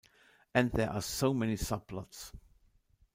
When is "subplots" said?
1.57-2.31